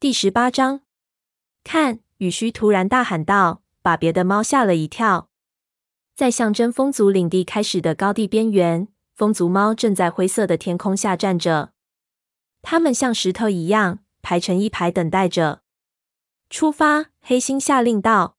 [0.00, 0.80] 第十八章，
[1.62, 5.28] 看，雨虚突然大喊道，把别的猫吓了一跳。
[6.16, 11.74] 在象征风族领地开始的高地边缘，风族猫正在灰色的天空下站着，
[12.62, 15.60] 它们像石头一样排成一排，等待着。
[16.48, 17.10] 出发！
[17.20, 18.38] 黑心下令道。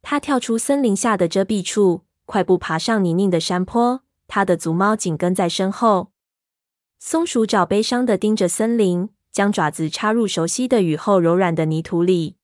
[0.00, 6.12] 他跳出森林下的遮蔽处，快步爬上泥泞的山坡，他的族猫紧跟在身后。
[6.98, 12.36] 松鼠爪悲伤的盯着森林，将爪子插入熟悉的雨后柔软的泥土里。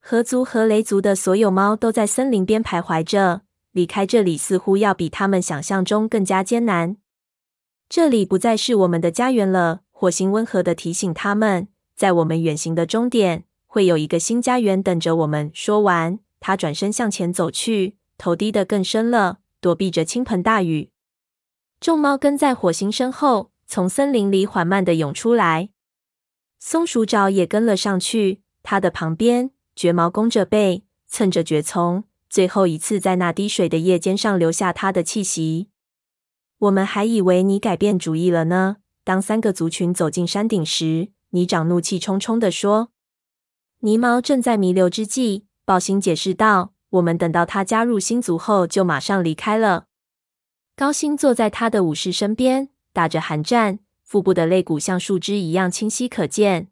[0.00, 6.96] 河族和雷族的所有猫都在森林边徘徊着，离开这里似乎要比他们想象中更加艰难。
[7.88, 13.44] 这里不再是我们的家园了，火星温和的提醒他们，在我们远行的终点。
[13.66, 15.50] 会有一个新家园等着我们。
[15.52, 20.90] 说完，他转身向前走去，头低得更深了，躲避着倾盆大雨。
[21.80, 25.70] 众猫跟在火星身后，从森林里缓慢地涌出来。
[26.66, 35.68] 松鼠爪也跟了上去，它的旁边，绝毛弓着背，蹭着蕨丛，最后一次在那滴水的叶尖上留下它的气息。
[36.56, 38.78] 我们还以为你改变主意了呢。
[39.04, 42.88] 当三个族群走进山顶时，泥长怒气冲冲地说。
[43.80, 49.88] 泥猫正在弥留之际，暴星解释道：“我们等到他加入星族后，就马上离开了。”
[50.74, 53.80] 高星坐在他的武士身边，打着寒战，
[54.14, 56.68] 腹部的肋骨像树枝一样清晰可见。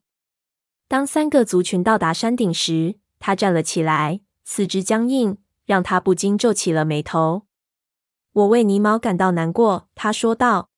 [0.87, 7.43] 当三个族群到达山顶时，他站了起来，四肢僵硬，让他不禁皱起了眉头。
[8.33, 10.71] “我为泥毛感到难过。”他说道，“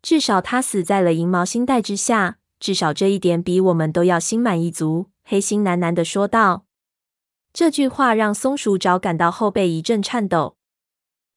[0.00, 6.64] 至少他死在了银毛星带之下，至少这一点比我们都要心满意足。”黑心喃喃的说道
[7.52, 10.56] ：“这句话让松鼠爪感到后背一阵颤抖。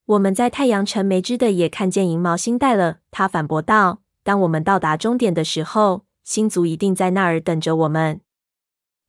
[0.06, 8.20] 我们在太阳城没知的也看见银毛星带了。”他反驳道：“当我们到达终点的时候，星族一定在那儿等着我们。”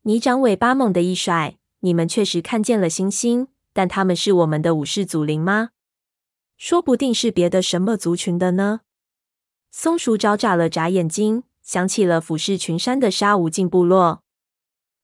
[0.06, 5.72] 泥长尾巴猛地一甩：“你们确实看见了星星，但他们是我们的武士祖灵吗？
[6.56, 8.82] 说不定是别的什么族群的呢？”
[9.73, 14.22] 松鼠爪眨了眨眼睛，想起了俯视群山的沙无尽部落。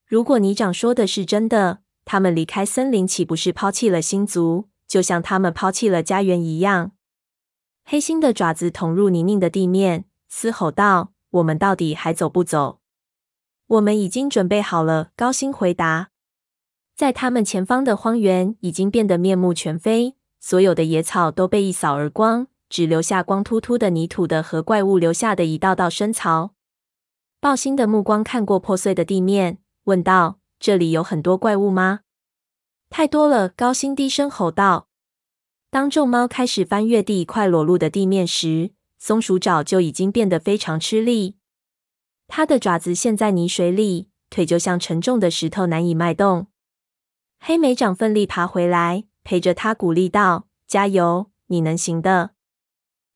[0.05, 6.91] 如果泥长说的是真的，他们离开森林岂不是抛弃了星族，就像他们抛弃了家园一样？
[7.85, 12.79] 黑心的爪子捅入泥泞的地面，嘶吼道：“我们到底还走不走
[13.67, 16.09] ？”“我们已经准备好了。”高星回答。
[16.95, 26.53] 在他们前方的荒原已经变得面目全非，所有的野草都被一扫而光，只留下光秃秃的泥土的和怪物留下的一道道深槽。
[27.39, 29.59] 豹星的目光看过破碎的地面。
[29.85, 32.01] 问道：“这里有很多怪物吗
[32.89, 34.87] ？”“太多了。”高星低声吼道。
[35.73, 41.37] 当众猫开始翻越第一块裸露的地面时，松鼠爪就已经变得非常吃力。
[42.27, 46.45] 它的爪子陷在泥水里，腿就像沉重的石头，难以迈动。
[47.39, 52.35] 黑莓长奋力爬回来，陪着它鼓励道：“加油，你能行的。”“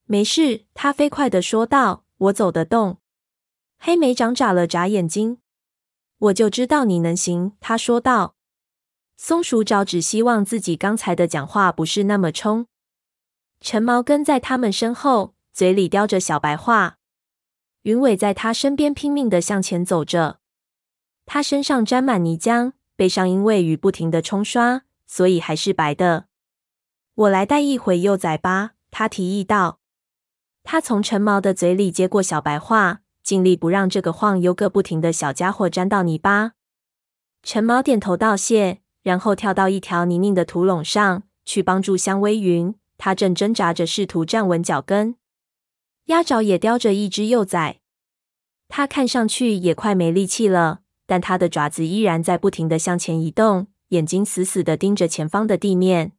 [0.05, 2.97] 没事。”它飞快地说道，“我走得动。”
[3.77, 5.37] 黑莓长眨了眨眼睛。
[6.17, 8.36] 我就知道你能行，他说道。
[9.17, 12.67] 松鼠爪只希望自己刚才的讲话不是那么冲。
[13.59, 16.99] 橙毛跟在他们身后，嘴里叼着小白话。
[17.81, 20.39] 云尾在他身边拼命地向前走着，
[21.25, 26.27] 他身上沾满泥浆，背上因为雨不停地冲刷，所以还是白的。
[27.15, 29.79] 我来带一回幼崽吧，他提议道。
[30.63, 33.01] 他从橙毛的嘴里接过小白话。
[33.23, 36.53] 尽力不让这个晃悠个不停的小家伙沾到泥巴。
[37.43, 42.75] 橙毛点头道谢，然后跳到一条泥泞的土垄上去帮助香薇云。
[42.97, 45.15] 它正挣扎着试图站稳脚跟。
[46.05, 47.79] 鸭爪也叼着一只幼崽，
[48.67, 56.13] 它看上去也快没力气了，但它的爪子依然在不停的向前移动，眼睛死死的盯着前方的地面。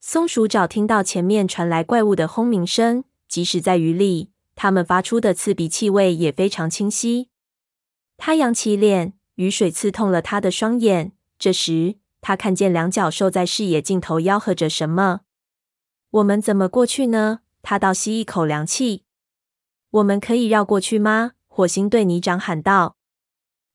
[0.00, 4.30] 松鼠爪听到前面传来怪物的轰鸣声，即使在雨里。
[4.54, 7.28] 它们发出的刺鼻气味也非常清晰。
[8.16, 11.12] 他扬起脸，雨水刺痛了他的双眼。
[11.42, 15.22] 这时，他看见两角兽在视野尽头吆喝着什么。
[16.12, 17.40] 我们怎么过去呢？
[17.62, 19.02] 他倒吸一口凉气。
[19.90, 21.32] 我们可以绕过去吗？
[21.48, 22.94] 火星对泥长喊道。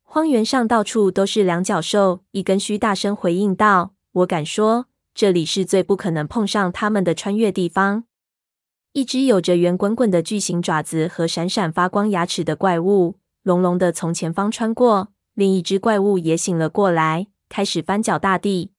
[0.03, 3.93] 荒原上到处都是两角兽，一根须大声回应道
[4.23, 8.05] ：“我敢说，这里是最不可能碰上他们的穿越地方。”
[8.93, 15.09] 一只有着圆滚滚的巨型爪子和闪闪发光牙齿的怪物，隆隆的从前方穿过。
[15.33, 18.71] 另一只怪物也醒了过来，开始翻搅大地。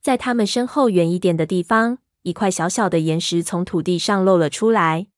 [0.00, 5.08] 在他们身后远一点的地方，一块小小的岩石从土地上露了出来。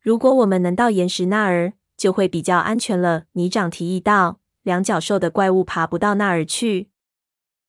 [0.00, 4.40] 如果我们能到岩石那儿，就会比较安全了。”泥长提议道。
[4.62, 6.90] “两脚兽的怪物爬不到那儿去，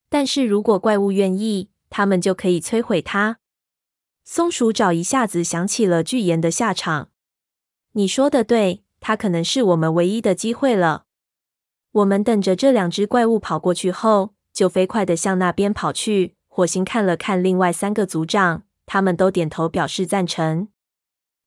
[0.09, 3.39] 但是如果怪物愿意，他们就可以摧毁它。”
[4.25, 7.09] 松鼠爪一下子想起了巨岩的下场。
[7.93, 11.05] “你说的对，它可能是我们唯一的机会了。”
[11.91, 16.35] 我们等着这两只怪物跑过去后，就飞快地向那边跑去。
[16.47, 20.67] 火星看了看另外三个族长，他们都点头表示赞成。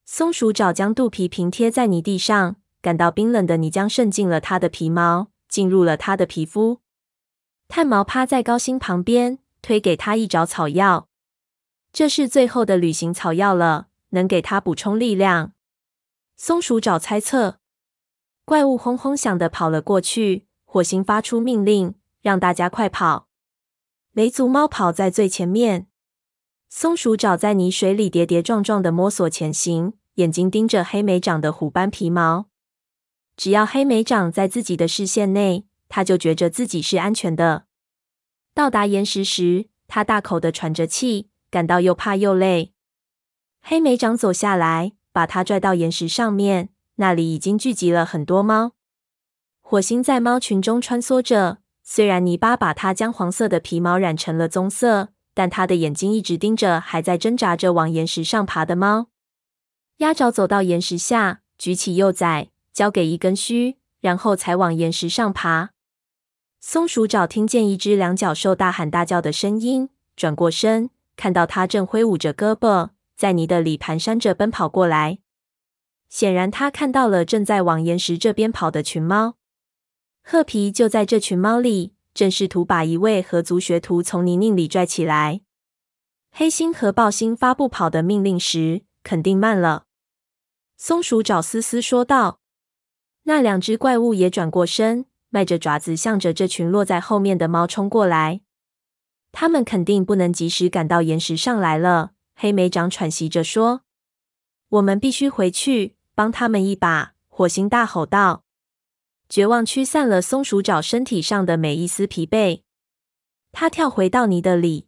[0.05, 6.81] 松鼠爪将肚皮平贴在泥地上，感到冰冷的泥浆渗进了它的皮毛，进入了它的皮肤。
[7.69, 11.09] 炭毛趴在高星旁边，推给他一爪草药，
[11.93, 15.53] 这是最后的旅行草药了，能给他补充力量。
[16.37, 17.62] 松鼠爪猜测。
[18.45, 23.29] 怪物轰轰响的跑了过去，火星发出命令，让大家快跑。
[24.13, 25.87] 雷族猫跑在最前面，
[26.69, 32.47] 松鼠爪在泥水里跌跌撞撞的摸索前行，眼睛盯着黑莓长的虎斑皮毛。
[33.37, 37.65] 只要黑莓长在自己的视线内，他就觉着自己是安全的。
[38.53, 42.75] 到达岩石时，他大口的喘着气，感到又怕又累。
[43.63, 46.71] 黑莓长走下来，把他拽到岩石上面。
[46.97, 48.73] 那里已经聚集了很多猫，
[49.61, 51.59] 火星在猫群中穿梭着。
[51.83, 59.09] 虽然泥巴把它姜黄色的皮毛染成了棕色，但它的眼睛一直盯着还在挣扎着往岩石上爬的猫。
[59.99, 65.71] 鸭爪走到岩石下，举起幼崽，交给一根须，然后才往岩石上爬。
[66.61, 75.19] 松鼠爪听见一只两脚兽大喊大叫的声音，转过身，看到它正挥舞着胳膊，在泥的里蹒跚着奔跑过来。
[76.13, 79.39] 显然，他看到了正在往岩石这边跑的群猫。
[80.23, 85.41] 褐皮就在这群猫里，正试图把一位河族学徒从泥泞里拽起来。
[86.31, 89.87] 黑心和豹心发布跑的命令时，肯定慢了。
[90.77, 92.41] 松鼠爪思思说道
[93.25, 98.43] ：“那两只怪物也转过身，迈着爪子向着这群落在后面的猫冲过来。
[99.33, 103.81] 他们肯定不能及时赶到岩石上来了。”黑莓长喘息着说
[104.69, 107.15] ：“我们必须回去。”帮他们一把！
[107.29, 108.45] 火星大吼道。
[109.29, 112.63] 绝望驱散了松鼠爪身体上的每一丝疲惫。
[113.51, 114.87] 他跳回到泥的里，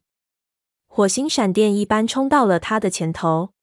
[0.87, 3.55] 火星闪电一般冲到了他的前头。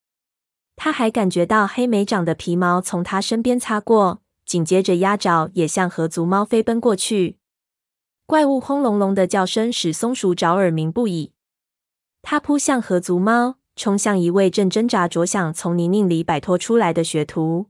[0.75, 7.37] 他还感觉到黑莓长的皮毛从他身边擦过，紧接着鸭爪也向河族猫飞奔过去。
[8.25, 11.33] 怪物轰隆隆的叫声使松鼠爪耳鸣不已。
[12.23, 13.57] 他扑向河族猫。
[13.75, 17.69] 冲向一位正挣扎着想从泥泞里摆脱出来的学徒，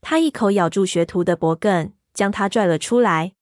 [0.00, 3.34] 他一口咬住学徒的脖颈，将他拽了出来。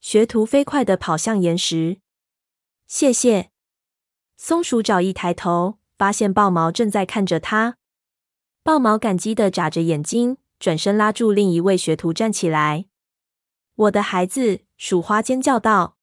[0.00, 2.00] 学徒飞快地跑向岩石。
[2.86, 3.50] 谢谢。
[4.36, 7.76] 松鼠爪一抬头，发现豹毛正在看着他。
[8.62, 12.86] 豹毛感激地眨着眼睛，转身拉住另一位学徒站起来。
[13.74, 14.60] 我的孩子！
[14.76, 15.96] 鼠花尖叫道。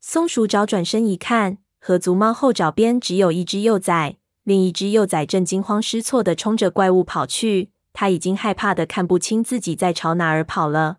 [0.00, 1.58] 松鼠爪转身一看。
[1.82, 7.70] 河族猫后爪边只有一只幼崽，另一只幼崽正惊慌失措地冲着怪物跑去。
[7.94, 10.98] 它已经害怕得看不清自己在朝哪儿跑了。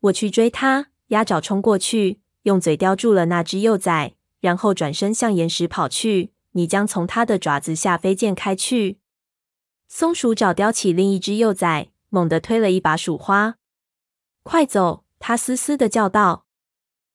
[0.00, 0.88] 我去追它！
[1.08, 6.32] 鸭爪冲过去，用嘴叼住了那只幼崽，然后转身向岩石跑去。
[6.52, 8.98] 你将从它的爪子下飞溅开去。
[9.88, 13.56] 松鼠爪叼起另一只幼崽，猛地推了一把鼠花。
[14.42, 15.04] 快走！
[15.20, 16.46] 它嘶嘶地叫道。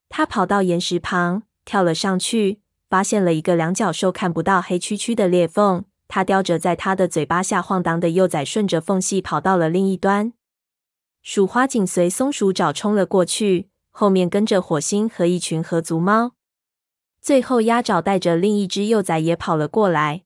[0.08, 2.62] 它跑到岩石旁，跳了上去。
[2.90, 10.34] 发现了一个两脚兽看不到黑黢黢的裂缝，它叼着在它的嘴巴下晃荡的幼崽，顺着缝隙跑到了另一端。
[11.22, 16.32] 鼠花紧随松鼠爪冲了过去，后面跟着火星和一群河族猫。
[17.22, 20.24] 最后，鸭爪带着另一只幼崽也跑了过来。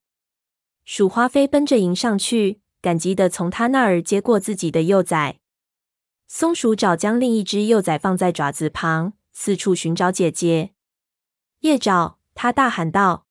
[0.85, 5.39] 鼠花飞奔着迎上去，感激地从他那儿接过自己的幼崽。
[6.27, 10.71] 松鼠爪将另一只幼崽放在爪子旁，四处寻找姐姐。
[11.59, 12.19] 叶爪。
[12.35, 13.25] 他大喊道：“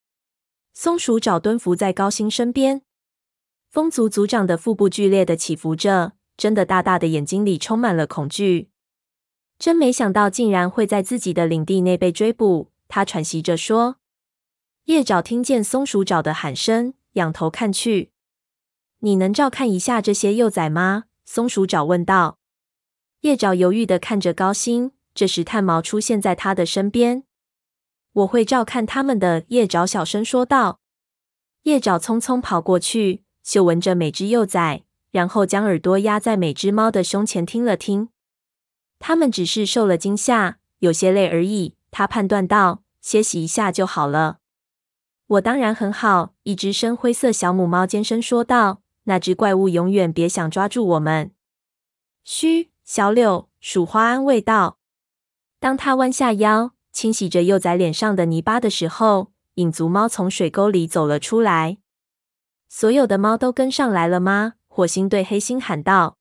[0.73, 2.81] 松鼠爪蹲伏在高星身边，
[3.69, 8.69] 风族族长的腹部剧烈的起伏着，睁得大大的眼睛里充满了恐惧。
[9.59, 13.97] 真没想到，竟然会在自己的领地内被追捕。”他喘息着说。
[14.85, 18.11] 叶爪听见松鼠爪的喊声，仰头看去
[18.99, 22.37] ：“你能照看一下这些幼崽吗？”松鼠爪问道。
[23.21, 27.23] 叶爪犹豫的看着高星，这时炭毛出现在他的身边。
[28.13, 30.79] 我会照看他们的，叶爪小声说道。
[31.63, 38.09] 叶爪匆匆跑过去，嗅闻着每只幼崽，然后将耳朵压在每只猫的胸前听了听。
[38.99, 41.75] 它们只是受了惊吓，有些累而已。
[41.89, 44.39] 他判断道：“歇息一下就好了。”
[45.27, 46.33] 我当然很好。
[46.43, 51.31] 一只深灰色小母猫尖声说道：“那只怪物永远别想抓住我们。”
[52.23, 54.77] 嘘，小柳，鼠花安慰道。
[55.59, 61.79] 当他弯下腰清洗着幼崽脸上的泥巴的时候，影族猫从水沟里走了出来。
[62.69, 64.53] 所有的猫都跟上来了吗？
[64.67, 66.17] 火星对黑猩喊道。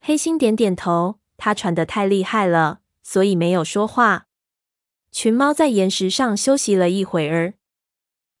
[0.00, 4.26] 黑猩点点头，他喘得太厉害了，所以没有说话。
[5.12, 7.54] 群猫在岩石上休息了一会儿，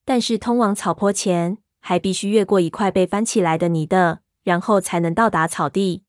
[0.06, 6.04] 但是通往草坡前，还必须越过一块被翻起来的泥的，然后才能到达草地。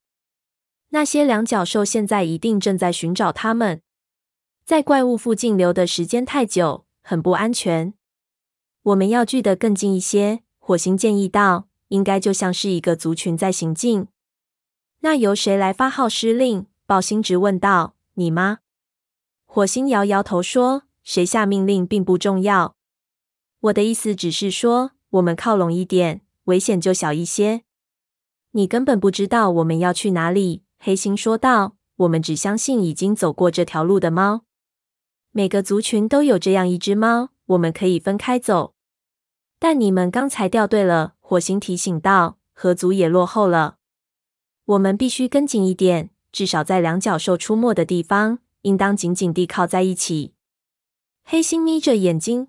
[0.89, 3.81] 那些两脚兽现在一定正在寻找它们。
[4.65, 7.93] 在怪物附近留的时间太久，很不安全。
[8.83, 11.67] 我们要聚得更近一些，火星建议道。
[11.89, 14.07] 应该就像是一个族群在行进。
[15.01, 16.65] 那由谁来发号施令？
[16.87, 17.95] 豹星直问道。
[18.15, 18.59] 你吗？
[19.45, 22.75] 火星摇摇头说：“谁下命令并不重要。
[23.59, 27.61] 我的意思只是说，我们靠拢一点，危险就小一些。
[28.51, 31.75] 你根本不知道我们要去哪里。”黑心说道。
[31.97, 34.45] “我们只相信已经走过这条路的猫。
[35.35, 38.75] 每个族群都有这样一只猫，我们可以分开走。
[39.59, 43.77] 但你们刚才掉队了。”火星提醒道：“合族也落后了，
[44.65, 50.35] 我们必须跟紧一点，至少在两脚兽出没的地方。”应当紧紧地靠在一起。
[51.25, 52.47] 黑猩眯着眼睛，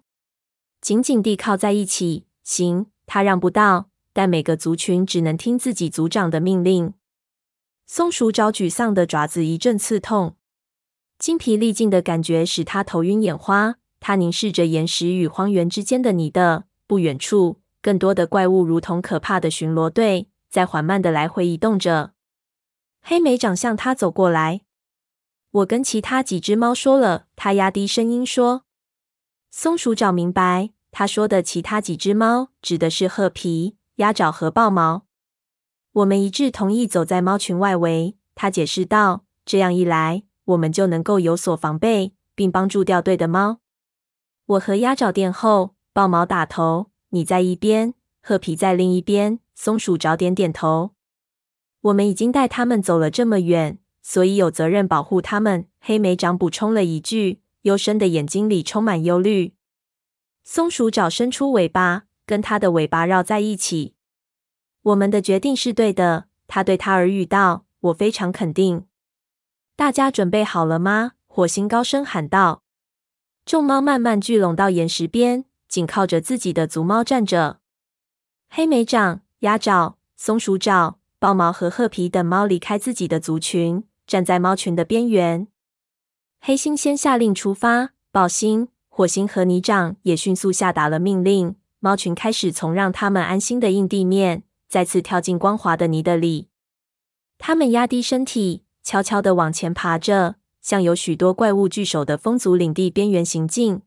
[0.81, 2.27] 紧紧地靠在一起。
[2.45, 6.95] 行，他让不到，但每个族群只能听自己族长的命令。
[7.87, 10.37] 松鼠爪沮丧的爪子一阵刺痛，
[11.25, 13.77] 精疲力尽的感觉使他头晕眼花。
[13.99, 22.13] 他凝视着岩石与荒原之间的泥的不远处，更多的怪物如同可怕的巡逻队，在缓慢的来回移动着。
[23.01, 24.61] 黑莓长向他走过来。
[25.51, 28.65] 我跟其他几只猫说了，他压低声音说。
[29.51, 35.07] 松鼠爪明白，他说的其他几只猫指的是褐皮、鸭爪和豹毛。
[35.93, 39.25] 我们一致同意走在猫群外围，他解释道。
[39.47, 43.61] 这样一来，我们就能够有所防备，并帮助掉队的猫。
[44.47, 49.41] 我和鸭爪殿后，豹毛打头，你在一边，褐皮在另一边。
[49.55, 50.91] 松鼠爪点点头。
[51.81, 53.79] 我们已经带他们走了这么远。
[54.07, 55.67] 所以有责任保护他们。
[55.81, 59.55] 黑莓长补充了一句，幽深的眼睛里充满忧虑。
[60.45, 63.95] 松鼠爪伸出尾巴，跟它的尾巴绕在一起。
[64.83, 68.85] 我们的决定是对的，他对他耳语道：“我非常肯定。”
[69.77, 71.13] 大家准备好了吗？
[71.27, 72.63] 火星高声喊道。
[73.45, 77.59] 众猫慢慢聚拢到岩石边，紧靠着自己的族猫站着。
[78.49, 83.85] 黑莓掌、鸭爪、松鼠爪、豹毛和褐皮等猫离开自己的族群。
[84.07, 85.49] 站在猫群的边缘，
[86.39, 91.57] 黑猩先下令出发，豹星、火星和泥掌也迅速下达了命令。
[91.81, 96.49] 猫群开始从让他们安心的硬地面，再次跳进光滑的泥的里。
[97.39, 103.81] 他们压低身体，悄悄地往前爬着，向有许多怪物聚首的风族领地边缘行进。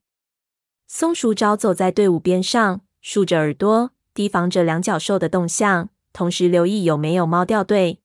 [0.88, 8.02] 松鼠爪走在队伍边上，竖着耳朵，提防着两脚兽的动向，同时留意有没有猫掉队。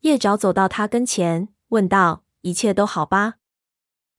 [0.00, 3.34] 叶爪走到他跟前，问道：“一切都好吧？”“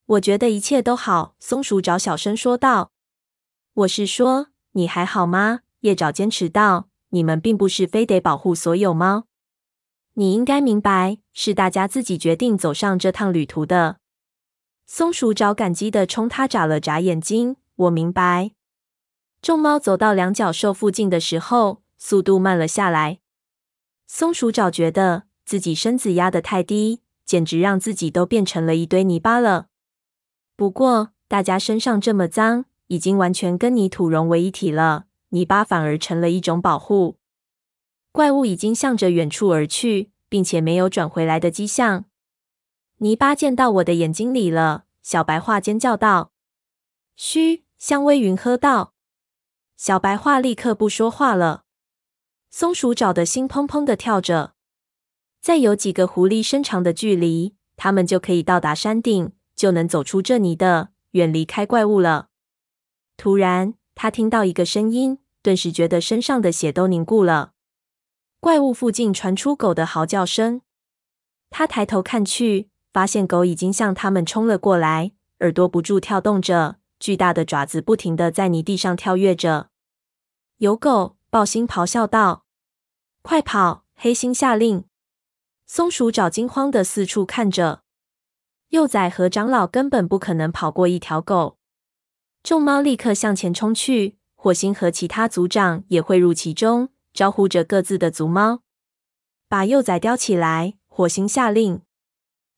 [0.06, 2.92] 我觉得一切都好。”松鼠爪小声说道。
[3.74, 6.90] “我是说，你还好吗？”叶爪坚持道。
[7.10, 9.29] “你们并不是非得保护所有猫。
[10.20, 14.00] 你应该明白，是大家自己决定走上这趟旅途的。”
[14.86, 17.56] 松鼠爪感激的冲他眨了眨眼睛。
[17.76, 18.52] “我明白。”
[19.42, 23.20] 众猫走到两脚兽附近的时候，速度慢了下来。
[24.06, 25.24] 松鼠爪觉得。
[25.46, 29.70] 自己身子压得太低，简直让自己都变成了一堆泥巴了。
[30.56, 37.19] 不过，大家身上这么脏，已经完全跟泥土融为一体了，泥巴反而成了一种保护。
[38.12, 42.06] 怪物已经向着远处而去，并且没有转回来的迹象。
[42.98, 44.86] 泥巴溅到我的眼睛里了！
[45.02, 46.32] 小白话尖叫道。
[47.16, 48.94] 嘘，香薇云喝道。
[49.78, 51.64] 小白话立刻不说话了。
[52.50, 54.54] 松鼠找的心砰砰的跳着。
[55.40, 62.28] 再有几个狐狸身长的距离，他们就可以到达山顶，就能走出这泥的，远离开怪物了。
[63.16, 67.54] 突然，他听到一个声音，顿时觉得身上的血都凝固了。
[68.42, 70.62] 怪物附近传出狗的嚎叫声，
[71.50, 79.70] 他抬头看去，发现狗已经向他们冲了过来，耳朵不住跳动着，巨大的爪子不停的在泥地上跳跃着。
[80.58, 81.18] 有狗！
[81.30, 82.46] 豹星咆哮道
[83.22, 84.86] ：“快跑！”黑心下令。
[85.68, 87.84] 松鼠爪惊慌的四处看着，
[88.70, 91.58] 幼崽和长老根本不可能跑过一条狗。
[92.42, 98.62] 众猫立刻向前冲去，火星和其他族长也汇入其中，招呼着各自的族猫，
[99.48, 100.76] 把幼崽叼起来。
[100.92, 101.82] 火星下令，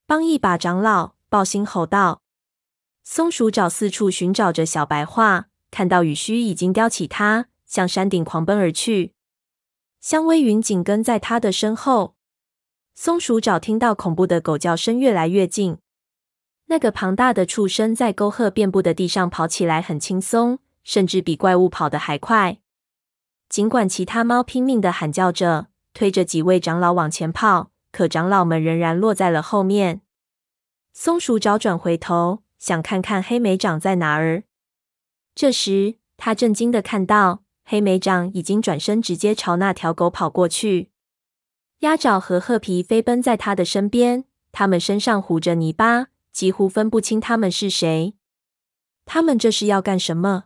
[0.04, 1.14] 帮一把长老！
[1.28, 2.22] 暴星吼道。
[3.04, 9.14] 松鼠爪四处寻找着小白桦，看到雨须已经叼起它，向山顶狂奔而去。
[10.00, 12.16] 香微云紧跟在它的身后。
[12.96, 15.78] 松鼠爪听到恐怖的狗叫声越来越近。
[16.66, 22.61] 那个庞大的畜生在沟壑遍布的地上跑起来很轻松，甚至比怪物跑得还快。
[23.52, 30.00] 尽管其他猫拼命地喊叫着，推着几位长老往前跑，可长老们仍然落在了后面。
[30.94, 32.42] 松鼠爪转回头。
[32.58, 34.44] 想看看黑莓长在哪儿。
[35.34, 40.92] 这时，他震惊地看到黑莓长已经转身，直接朝那条狗跑过去。
[41.80, 48.14] 鸭爪和褐皮飞奔在他的身边，他们身上糊着泥巴，几乎分不清他们是谁。
[49.04, 50.44] 他们这是要干什么？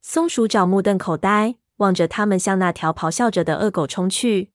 [0.00, 4.52] 松鼠爪目瞪口呆，望着他们向那条咆哮着的恶狗冲去。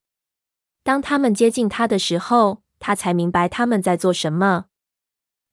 [0.84, 4.66] 当他们接近他的时候，他才明白他们在做什么。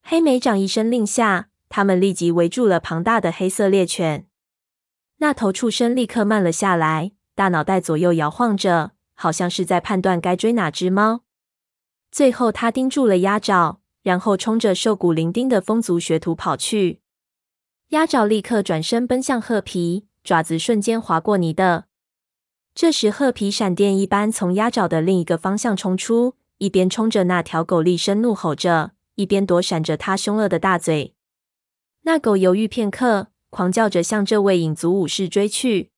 [0.02, 4.26] 黑莓长一声令下，他们立即围住了庞大的黑色猎犬。
[5.18, 11.24] 那头畜生立刻慢了下来，大脑袋左右摇晃着，好像是在判断该追哪只猫。
[12.10, 17.02] 最后，他盯住了鸭爪，然后冲着瘦骨伶仃的风族学徒跑去。
[17.88, 21.86] 鸭爪立刻转身奔向褐皮，爪子瞬间划过泥的。
[22.74, 28.90] 这时，褐皮闪电一般从鸭爪的另一个方向冲出，一边冲着那条狗厉声怒吼着。
[29.14, 31.14] 一边躲闪着它凶恶的大嘴，
[32.02, 35.92] 那狗犹豫片刻，狂叫着向这位影族武士追去。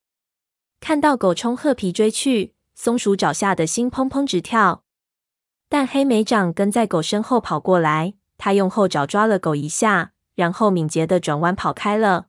[0.78, 4.84] 看到狗冲褐皮追去，松鼠爪吓得心砰砰直跳。
[5.68, 12.28] 但黑莓掌跟在狗身后跑过来，他用后爪抓了狗一下，然后敏捷地转弯跑开了。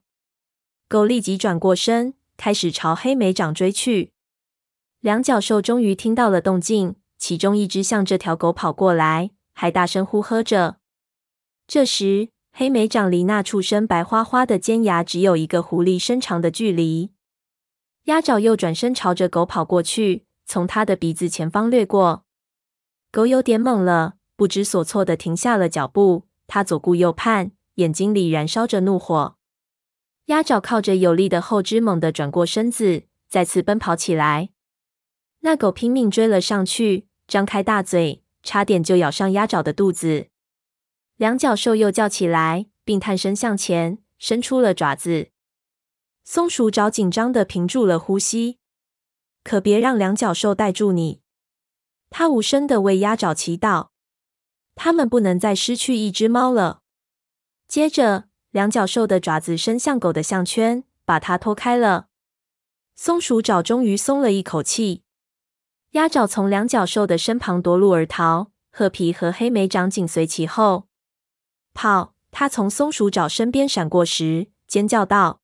[0.92, 4.12] 狗立即转过身，开始朝黑莓长追去。
[5.00, 10.76] 两脚兽终于听到了动静，其中一只向这条狗跑过来，还大声呼喝着。
[11.66, 17.12] 这时，黑莓长离那畜生白花花的尖牙只有一个狐狸身长的距离。
[18.04, 22.26] 鸭爪又转身朝着狗跑过去，从它的鼻子前方掠过。
[23.10, 26.26] 狗有点懵了，不知所措地停下了脚步。
[26.46, 29.36] 它左顾右盼，眼睛里燃烧着怒火。
[30.26, 34.50] 鸭爪靠着有力的后肢，猛地转过身子，再次奔跑起来。
[35.40, 40.28] 那狗拼命追了上去，张开大嘴，差点就咬上鸭爪的肚子。
[41.16, 45.30] 两脚兽又叫起来，并探身向前伸出了爪子。
[46.24, 48.58] 松鼠爪紧张地屏住了呼吸，
[49.42, 51.20] 可别让两脚兽带住你。
[52.10, 53.88] 他无声地为鸭爪祈祷，
[54.76, 56.82] 他们不能再失去一只猫了。
[57.66, 62.08] 接着，两脚兽的爪子伸向狗的项圈，把它拖开了。
[62.94, 65.02] 松鼠爪终于松了一口气。
[65.92, 70.86] 鸭爪从两脚兽的身旁夺路而逃，褐皮和黑莓掌紧随其后。
[71.74, 72.14] 跑！
[72.30, 75.42] 他从松鼠爪身边闪过时，尖叫道：“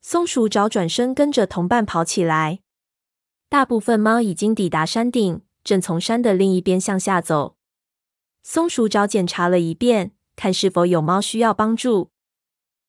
[0.00, 2.60] 松鼠爪转身跟着同伴跑起来。
[3.50, 7.56] 大部分猫已经抵达山顶，正从山的另一边向下走。
[8.42, 12.10] 松鼠爪检查了一遍，看是否有猫需要帮助，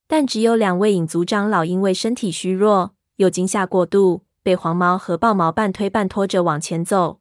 [0.10, 7.20] 但只有两位影族长老因为身体虚弱又惊吓过度，被黄毛和豹毛半推半拖着往前走。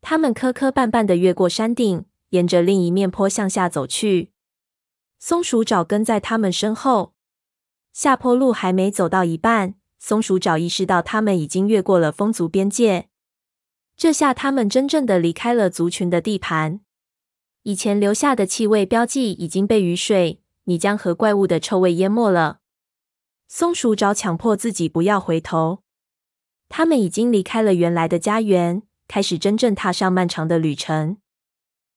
[0.00, 4.32] 他们磕磕绊绊的越过山顶，沿着另一面坡向下走去。
[5.20, 7.14] 松鼠爪跟在他们身后，
[7.92, 13.08] 下坡路还没走到一半，松鼠爪意识到他们已经越过了风族边界。
[13.96, 16.80] 这下他们真正的离开了族群的地盘。
[17.62, 22.60] 以前留下的气味标记已经被雨水、你将和怪物的臭味淹没了。
[23.48, 25.82] 松鼠找强迫自己不要回头。
[26.68, 31.18] 他们已经离开了原来的家园，开始真正踏上漫长的旅程。